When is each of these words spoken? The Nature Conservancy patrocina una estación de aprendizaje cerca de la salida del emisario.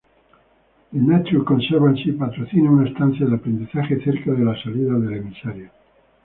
The 0.91 0.97
Nature 0.97 1.43
Conservancy 1.43 2.13
patrocina 2.13 2.71
una 2.71 2.87
estación 2.89 3.29
de 3.29 3.35
aprendizaje 3.35 4.03
cerca 4.03 4.31
de 4.31 4.43
la 4.43 4.59
salida 4.63 4.93
del 4.97 5.13
emisario. 5.13 5.69